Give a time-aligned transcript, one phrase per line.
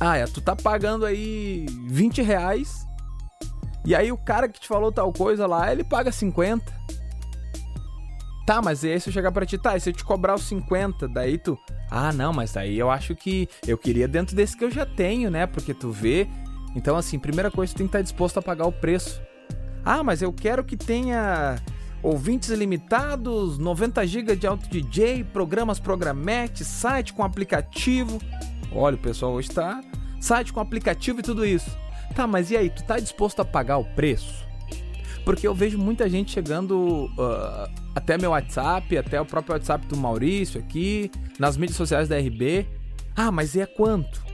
[0.00, 2.86] Ah, é, tu tá pagando aí 20 reais.
[3.84, 6.80] E aí o cara que te falou tal coisa lá, ele paga 50.
[8.46, 10.34] Tá, mas e aí se eu chegar pra ti, tá, e se eu te cobrar
[10.34, 11.58] os 50, daí tu.
[11.90, 15.30] Ah, não, mas daí eu acho que eu queria dentro desse que eu já tenho,
[15.30, 15.46] né?
[15.46, 16.26] Porque tu vê.
[16.74, 19.20] Então, assim, primeira coisa, tu tem que estar disposto a pagar o preço.
[19.84, 21.56] Ah, mas eu quero que tenha
[22.02, 28.18] ouvintes ilimitados, 90 GB de auto DJ, programas programete, site com aplicativo.
[28.72, 29.80] Olha, o pessoal hoje tá
[30.20, 31.76] site com aplicativo e tudo isso.
[32.14, 34.44] Tá, mas e aí, tu tá disposto a pagar o preço?
[35.24, 39.96] Porque eu vejo muita gente chegando uh, até meu WhatsApp, até o próprio WhatsApp do
[39.96, 42.66] Maurício aqui, nas mídias sociais da RB.
[43.14, 44.24] Ah, mas e é quanto?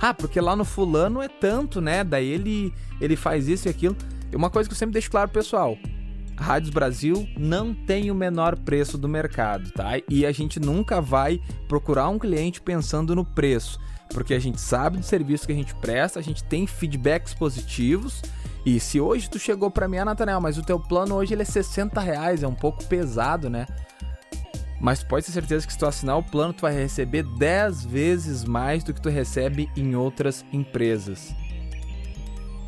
[0.00, 2.02] Ah, porque lá no fulano é tanto, né?
[2.02, 3.96] Daí ele, ele faz isso e aquilo.
[4.34, 5.78] Uma coisa que eu sempre deixo claro, pessoal.
[6.36, 9.92] Rádios Brasil não tem o menor preço do mercado, tá?
[10.08, 13.78] E a gente nunca vai procurar um cliente pensando no preço,
[14.10, 18.22] porque a gente sabe do serviço que a gente presta, a gente tem feedbacks positivos.
[18.66, 21.42] E se hoje tu chegou para mim, ah, Nathaniel, mas o teu plano hoje ele
[21.42, 23.66] é 60 reais, é um pouco pesado, né?
[24.80, 28.44] Mas pode ter certeza que se tu assinar o plano, tu vai receber 10 vezes
[28.44, 31.34] mais do que tu recebe em outras empresas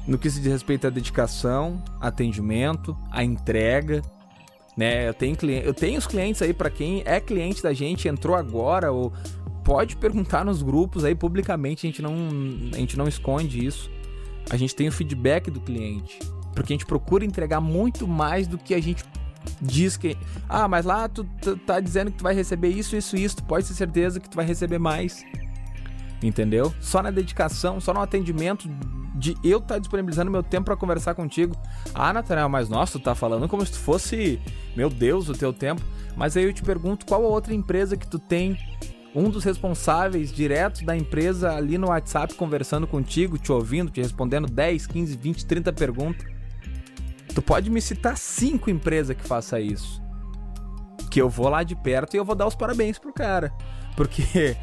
[0.06, 4.02] no que se diz respeito à dedicação, atendimento, à entrega.
[4.76, 5.08] Né?
[5.08, 8.36] Eu, tenho cliente, eu tenho os clientes aí para quem é cliente da gente, entrou
[8.36, 9.12] agora, ou
[9.64, 12.14] pode perguntar nos grupos aí publicamente, a gente não,
[12.72, 13.90] a gente não esconde isso.
[14.48, 16.20] A gente tem o feedback do cliente.
[16.54, 19.04] Porque a gente procura entregar muito mais do que a gente
[19.60, 20.16] diz que.
[20.48, 21.24] Ah, mas lá tu,
[21.66, 23.36] tá dizendo que tu vai receber isso, isso, isso.
[23.36, 25.24] Tu pode ter certeza que tu vai receber mais.
[26.22, 26.72] Entendeu?
[26.80, 28.68] Só na dedicação, só no atendimento
[29.16, 31.56] de eu estar tá disponibilizando meu tempo para conversar contigo.
[31.94, 34.40] Ah, Nathaniel, mas nossa, tu tá falando como se tu fosse,
[34.76, 35.82] meu Deus, o teu tempo.
[36.14, 38.58] Mas aí eu te pergunto, qual a outra empresa que tu tem
[39.14, 44.46] um dos responsáveis diretos da empresa ali no WhatsApp conversando contigo, te ouvindo, te respondendo
[44.46, 46.26] 10, 15, 20, 30 perguntas?
[47.34, 50.02] Tu pode me citar cinco empresas que faça isso.
[51.10, 53.52] Que eu vou lá de perto e eu vou dar os parabéns pro cara.
[53.96, 54.56] Porque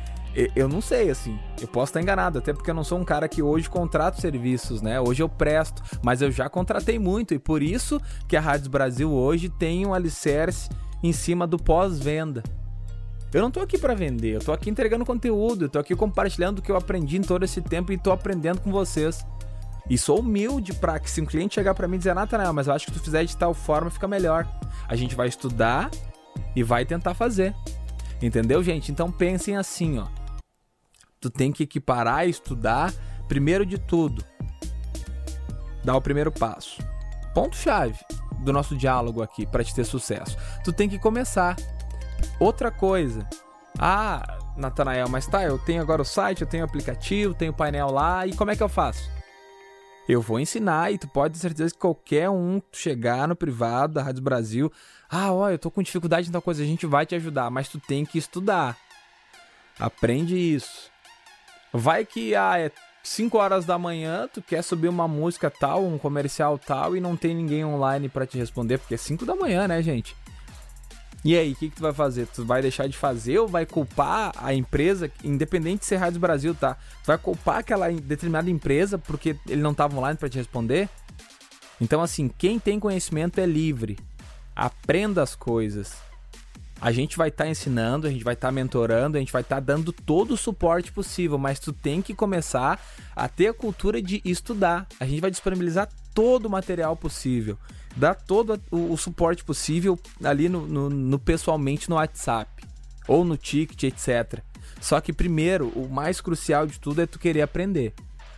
[0.55, 1.38] eu não sei, assim.
[1.61, 4.81] Eu posso estar enganado, até porque eu não sou um cara que hoje contrato serviços,
[4.81, 4.99] né?
[4.99, 9.11] Hoje eu presto, mas eu já contratei muito e por isso que a Rádio Brasil
[9.11, 10.69] hoje tem um alicerce
[11.03, 12.41] em cima do pós-venda.
[13.31, 16.59] Eu não tô aqui para vender, eu tô aqui entregando conteúdo, eu tô aqui compartilhando
[16.59, 19.25] o que eu aprendi em todo esse tempo e tô aprendendo com vocês.
[19.89, 22.67] E sou humilde para que se um cliente chegar para mim e dizer, Natanael, mas
[22.67, 24.47] eu acho que tu fizer de tal forma fica melhor.
[24.88, 25.91] A gente vai estudar
[26.55, 27.53] e vai tentar fazer.
[28.21, 28.91] Entendeu, gente?
[28.91, 30.22] Então pensem assim, ó
[31.23, 32.94] tu tem que equiparar e estudar,
[33.29, 34.25] primeiro de tudo,
[35.81, 36.84] dar o primeiro passo.
[37.34, 37.97] Ponto-chave
[38.41, 40.38] do nosso diálogo aqui para te ter sucesso.
[40.66, 41.56] Tu tem que começar.
[42.38, 43.25] Outra coisa.
[43.79, 47.56] Ah, Natanael, mas tá, eu tenho agora o site, eu tenho o aplicativo, tenho o
[47.56, 49.09] painel lá, e como é que eu faço?
[50.07, 54.03] Eu vou ensinar e tu pode ter certeza que qualquer um chegar no privado da
[54.03, 54.72] Rádio Brasil,
[55.09, 57.69] ah, ó, eu tô com dificuldade em tal coisa, a gente vai te ajudar, mas
[57.69, 58.78] tu tem que estudar.
[59.79, 60.93] Aprende isso.
[61.73, 62.72] Vai que ah, é
[63.03, 67.17] 5 horas da manhã, tu quer subir uma música tal, um comercial tal, e não
[67.17, 70.16] tem ninguém online para te responder, porque é 5 da manhã, né, gente?
[71.25, 72.28] E aí, o que, que tu vai fazer?
[72.28, 76.53] Tu vai deixar de fazer ou vai culpar a empresa, independente de ser Rádio Brasil,
[76.53, 76.75] tá?
[76.75, 80.89] Tu vai culpar aquela determinada empresa porque ele não tava online para te responder?
[81.79, 83.97] Então, assim, quem tem conhecimento é livre.
[84.53, 85.95] Aprenda as coisas.
[86.83, 89.41] A gente vai estar tá ensinando, a gente vai estar tá mentorando, a gente vai
[89.41, 92.77] estar tá dando todo o suporte possível, mas tu tem que começar
[93.16, 94.85] a ter a cultura de estudar.
[94.99, 97.57] A gente vai disponibilizar todo o material possível,
[97.95, 102.67] dar todo o, o suporte possível ali no, no, no pessoalmente no WhatsApp
[103.07, 104.41] ou no ticket, etc.
[104.81, 107.94] Só que primeiro, o mais crucial de tudo é tu querer aprender.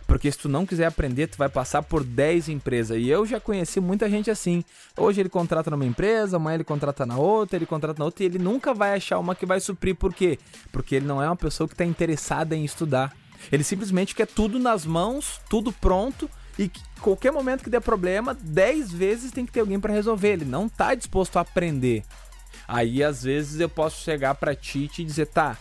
[0.06, 2.98] Porque se tu não quiser aprender, tu vai passar por 10 empresas.
[2.98, 4.64] E eu já conheci muita gente assim.
[4.96, 8.26] Hoje ele contrata numa empresa, amanhã ele contrata na outra, ele contrata na outra e
[8.26, 9.96] ele nunca vai achar uma que vai suprir.
[9.96, 10.38] Por quê?
[10.70, 13.12] Porque ele não é uma pessoa que está interessada em estudar.
[13.50, 16.70] Ele simplesmente quer tudo nas mãos, tudo pronto e
[17.00, 20.28] qualquer momento que der problema, 10 vezes tem que ter alguém para resolver.
[20.28, 22.04] Ele não está disposto a aprender.
[22.68, 25.56] Aí às vezes eu posso chegar para ti e te dizer, tá,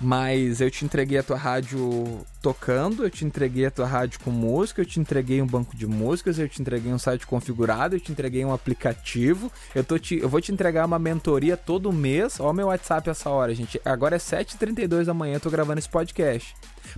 [0.00, 4.30] mas eu te entreguei a tua rádio tocando, eu te entreguei a tua rádio com
[4.30, 8.00] música, eu te entreguei um banco de músicas, eu te entreguei um site configurado, eu
[8.00, 12.38] te entreguei um aplicativo, eu, tô te, eu vou te entregar uma mentoria todo mês.
[12.38, 13.80] Ó, meu WhatsApp essa hora, gente.
[13.84, 16.54] Agora é 7h32 da manhã, eu tô gravando esse podcast.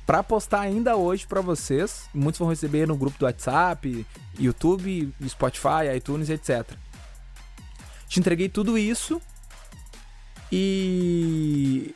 [0.06, 4.06] Pra postar ainda hoje para vocês, muitos vão receber no grupo do WhatsApp,
[4.38, 6.70] YouTube, Spotify, iTunes, etc.
[8.06, 9.22] Te entreguei tudo isso
[10.52, 11.94] e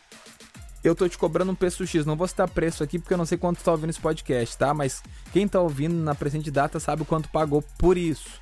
[0.85, 2.05] eu tô te cobrando um preço X.
[2.05, 4.75] Não vou citar preço aqui porque eu não sei quanto tá ouvindo esse podcast, tá?
[4.75, 5.03] Mas
[5.33, 8.41] quem tá ouvindo na presente data sabe quanto pagou por isso.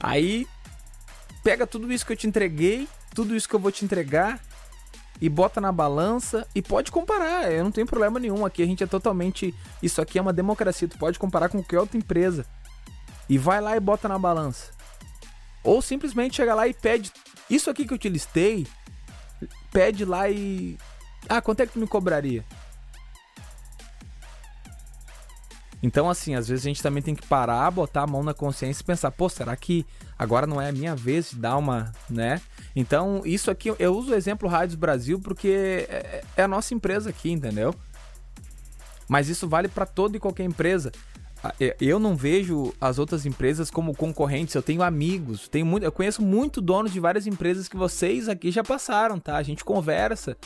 [0.00, 0.46] Aí
[1.44, 4.40] pega tudo isso que eu te entreguei, tudo isso que eu vou te entregar
[5.20, 7.50] e bota na balança e pode comparar.
[7.50, 8.44] Eu não tenho problema nenhum.
[8.44, 9.54] Aqui a gente é totalmente.
[9.82, 10.88] Isso aqui é uma democracia.
[10.88, 12.44] Tu pode comparar com qualquer outra empresa.
[13.28, 14.72] E vai lá e bota na balança.
[15.62, 17.12] Ou simplesmente chega lá e pede.
[17.48, 18.66] Isso aqui que eu te listei.
[19.70, 20.78] Pede lá e.
[21.28, 22.44] Ah, quanto é que tu me cobraria?
[25.82, 28.82] Então, assim, às vezes a gente também tem que parar, botar a mão na consciência
[28.82, 29.86] e pensar, pô, será que
[30.18, 32.40] agora não é a minha vez de dar uma, né?
[32.74, 37.10] Então, isso aqui, eu uso o exemplo Rádios Brasil porque é, é a nossa empresa
[37.10, 37.74] aqui, entendeu?
[39.08, 40.90] Mas isso vale para toda e qualquer empresa.
[41.80, 46.22] Eu não vejo as outras empresas como concorrentes, eu tenho amigos, tenho muito, eu conheço
[46.22, 49.36] muito donos de várias empresas que vocês aqui já passaram, tá?
[49.36, 50.36] A gente conversa.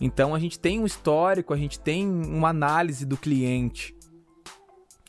[0.00, 3.94] Então a gente tem um histórico, a gente tem uma análise do cliente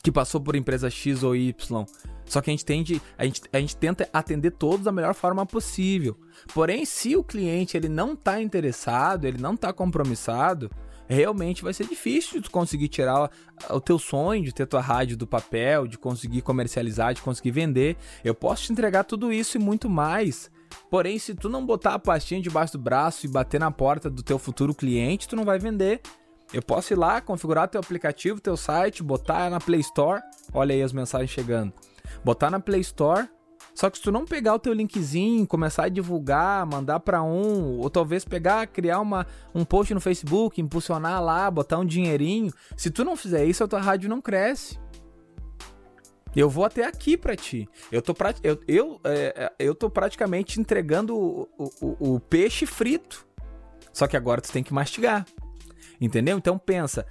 [0.02, 1.84] que passou por empresa X ou Y.
[2.24, 5.46] Só que a gente tende, a gente, a gente tenta atender todos da melhor forma
[5.46, 6.16] possível.
[6.52, 10.70] Porém, se o cliente ele não está interessado, ele não está compromissado,
[11.08, 13.30] realmente vai ser difícil de conseguir tirar
[13.70, 17.96] o teu sonho de ter tua rádio do papel, de conseguir comercializar, de conseguir vender.
[18.22, 20.50] Eu posso te entregar tudo isso e muito mais.
[20.90, 24.22] Porém, se tu não botar a pastinha debaixo do braço e bater na porta do
[24.22, 26.00] teu futuro cliente, tu não vai vender.
[26.52, 30.22] Eu posso ir lá, configurar teu aplicativo, teu site, botar na Play Store.
[30.52, 31.72] Olha aí as mensagens chegando.
[32.24, 33.28] Botar na Play Store.
[33.78, 37.78] Só que se tu não pegar o teu linkzinho, começar a divulgar, mandar para um,
[37.78, 42.90] ou talvez pegar, criar uma, um post no Facebook, impulsionar lá, botar um dinheirinho, se
[42.90, 44.80] tu não fizer isso, a tua rádio não cresce.
[46.34, 47.68] Eu vou até aqui para ti.
[47.92, 52.66] Eu tô, pra, eu, eu, é, é, eu tô praticamente entregando o, o, o peixe
[52.66, 53.24] frito.
[53.92, 55.24] Só que agora tu tem que mastigar.
[56.00, 56.36] Entendeu?
[56.36, 57.06] Então pensa,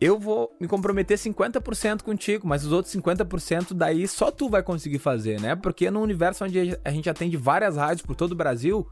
[0.00, 4.98] eu vou me comprometer 50% contigo, mas os outros 50% daí só tu vai conseguir
[4.98, 5.56] fazer, né?
[5.56, 8.86] Porque no universo onde a gente atende várias rádios por todo o Brasil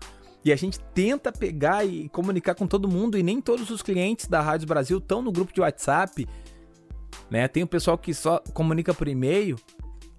[0.45, 4.27] e a gente tenta pegar e comunicar com todo mundo e nem todos os clientes
[4.27, 6.27] da Rádio Brasil estão no grupo de WhatsApp,
[7.31, 7.47] né?
[7.47, 9.57] Tem o pessoal que só comunica por e-mail.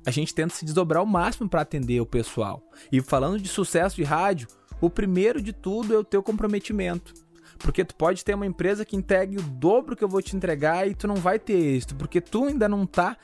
[0.06, 2.64] A gente tenta se desdobrar ao máximo para atender o pessoal.
[2.90, 4.48] E falando de sucesso de rádio,
[4.80, 7.14] o primeiro de tudo é o teu comprometimento.
[7.58, 10.88] Porque tu pode ter uma empresa que entregue o dobro que eu vou te entregar
[10.88, 13.18] e tu não vai ter êxito, porque tu ainda não tá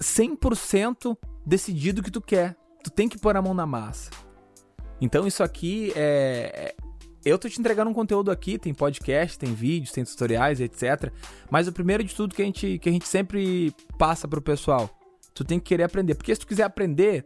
[0.00, 2.56] 100% decidido o que tu quer.
[2.82, 4.10] Tu tem que pôr a mão na massa.
[5.00, 6.92] Então isso aqui é, é
[7.24, 11.12] eu tô te entregando um conteúdo aqui, tem podcast, tem vídeos, tem tutoriais, etc.
[11.50, 14.90] Mas o primeiro de tudo que a gente, que a gente sempre passa pro pessoal,
[15.32, 16.16] tu tem que querer aprender.
[16.16, 17.24] Porque se tu quiser aprender,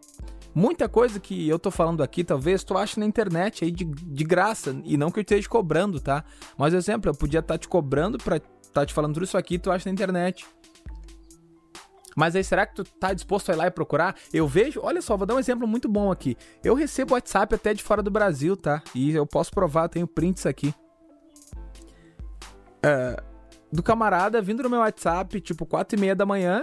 [0.57, 4.25] Muita coisa que eu tô falando aqui, talvez tu ache na internet aí de, de
[4.25, 6.25] graça, e não que eu esteja cobrando, tá?
[6.57, 9.37] Mas, exemplo, eu podia estar tá te cobrando pra estar tá te falando tudo isso
[9.37, 10.47] aqui, tu acha na internet.
[12.17, 14.17] Mas aí, será que tu tá disposto a ir lá e procurar?
[14.33, 16.35] Eu vejo, olha só, vou dar um exemplo muito bom aqui.
[16.65, 18.83] Eu recebo WhatsApp até de fora do Brasil, tá?
[18.95, 20.75] E eu posso provar, tenho prints aqui.
[22.83, 23.23] É,
[23.71, 26.63] do camarada vindo no meu WhatsApp, tipo 4 e meia da manhã,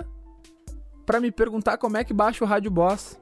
[1.06, 3.22] para me perguntar como é que baixa o Rádio Boss.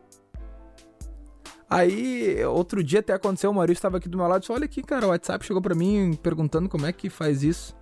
[1.72, 4.66] Aí, outro dia até aconteceu, o Maurício estava aqui do meu lado e disse: Olha
[4.66, 7.74] aqui, cara, o WhatsApp chegou para mim perguntando como é que faz isso.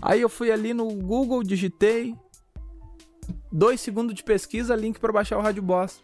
[0.00, 2.14] Aí eu fui ali no Google, digitei.
[3.50, 6.00] Dois segundos de pesquisa, link para baixar o Rádio Boss.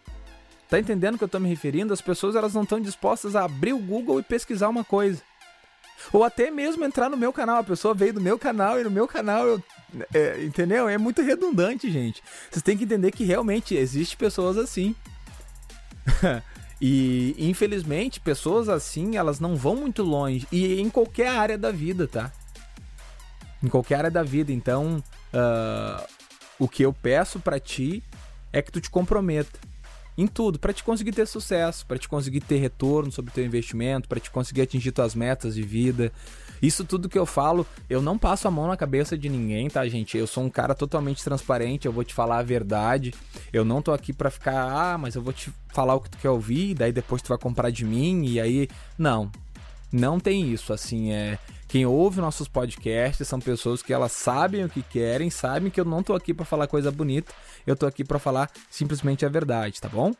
[0.69, 1.93] Tá entendendo o que eu tô me referindo?
[1.93, 5.23] As pessoas elas não estão dispostas a abrir o Google e pesquisar uma coisa.
[6.13, 7.59] Ou até mesmo entrar no meu canal.
[7.59, 9.63] A pessoa veio do meu canal e no meu canal eu.
[10.13, 10.89] É, entendeu?
[10.89, 12.21] É muito redundante, gente.
[12.51, 14.97] Vocês têm que entender que realmente existe pessoas assim.
[16.85, 20.49] E infelizmente, pessoas assim, elas não vão muito longe.
[20.51, 22.33] E em qualquer área da vida, tá?
[23.63, 24.51] Em qualquer área da vida.
[24.51, 24.97] Então,
[25.33, 26.05] uh,
[26.59, 28.03] o que eu peço para ti
[28.53, 29.61] é que tu te comprometa
[30.19, 34.09] em tudo, para te conseguir ter sucesso, para te conseguir ter retorno sobre teu investimento,
[34.09, 36.13] para te conseguir atingir tuas metas de vida,
[36.63, 39.87] isso tudo que eu falo, eu não passo a mão na cabeça de ninguém, tá,
[39.89, 40.17] gente?
[40.17, 43.13] Eu sou um cara totalmente transparente, eu vou te falar a verdade.
[43.53, 46.19] Eu não tô aqui para ficar, ah, mas eu vou te falar o que tu
[46.19, 49.29] quer ouvir, daí depois tu vai comprar de mim e aí, não.
[49.91, 54.69] Não tem isso, assim, é quem ouve nossos podcasts são pessoas que elas sabem o
[54.69, 57.33] que querem, sabem que eu não tô aqui para falar coisa bonita,
[57.67, 60.13] eu tô aqui para falar simplesmente a verdade, tá bom?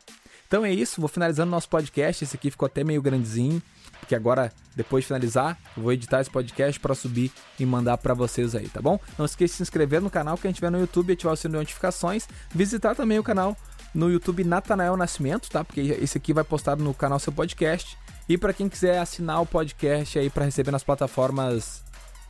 [0.47, 2.23] Então é isso, vou finalizando nosso podcast.
[2.23, 3.61] Esse aqui ficou até meio grandezinho
[4.03, 8.13] porque agora, depois de finalizar, eu vou editar esse podcast para subir e mandar para
[8.13, 8.99] vocês aí, tá bom?
[9.17, 11.37] Não esqueça de se inscrever no canal que a gente vê no YouTube, ativar o
[11.37, 13.55] sininho de notificações, visitar também o canal
[13.93, 15.63] no YouTube Natanael Nascimento, tá?
[15.63, 17.97] Porque esse aqui vai postar no canal seu podcast.
[18.27, 21.83] E para quem quiser assinar o podcast aí para receber nas plataformas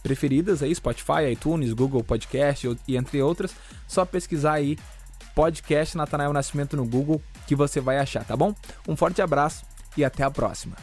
[0.03, 3.55] preferidas aí, Spotify, iTunes, Google Podcast e entre outras,
[3.87, 4.77] só pesquisar aí
[5.33, 8.53] podcast Natanael Nascimento no Google que você vai achar, tá bom?
[8.87, 9.65] Um forte abraço
[9.97, 10.75] e até a próxima.